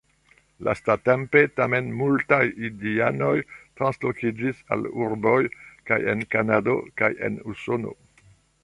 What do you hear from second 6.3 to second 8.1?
Kanado, kaj en Usono.